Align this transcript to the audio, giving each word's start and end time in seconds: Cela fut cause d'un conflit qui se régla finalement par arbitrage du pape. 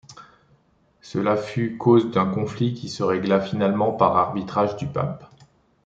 Cela 1.01 1.37
fut 1.37 1.77
cause 1.77 2.09
d'un 2.09 2.25
conflit 2.25 2.73
qui 2.73 2.89
se 2.89 3.03
régla 3.03 3.39
finalement 3.39 3.91
par 3.91 4.17
arbitrage 4.17 4.75
du 4.75 4.87
pape. 4.87 5.29